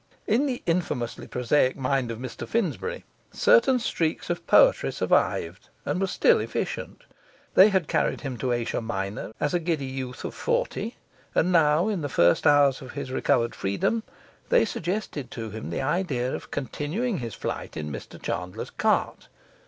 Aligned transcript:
In 0.25 0.47
the 0.47 0.63
infamously 0.65 1.27
prosaic 1.27 1.77
mind 1.77 2.09
of 2.09 2.17
Mr 2.17 2.47
Finsbury, 2.47 3.05
certain 3.31 3.77
streaks 3.77 4.31
of 4.31 4.47
poetry 4.47 4.91
survived 4.91 5.69
and 5.85 6.01
were 6.01 6.07
still 6.07 6.39
efficient; 6.39 7.03
they 7.53 7.69
had 7.69 7.87
carried 7.87 8.21
him 8.21 8.35
to 8.39 8.51
Asia 8.51 8.81
Minor 8.81 9.31
as 9.39 9.53
a 9.53 9.59
giddy 9.59 9.85
youth 9.85 10.25
of 10.25 10.33
forty, 10.33 10.97
and 11.35 11.51
now, 11.51 11.87
in 11.87 12.01
the 12.01 12.09
first 12.09 12.47
hours 12.47 12.81
of 12.81 12.93
his 12.93 13.11
recovered 13.11 13.53
freedom, 13.53 14.01
they 14.49 14.65
suggested 14.65 15.29
to 15.29 15.51
him 15.51 15.69
the 15.69 15.81
idea 15.81 16.33
of 16.33 16.49
continuing 16.49 17.19
his 17.19 17.35
flight 17.35 17.77
in 17.77 17.91
Mr 17.91 18.19
Chandler's 18.19 18.71
cart. 18.71 19.27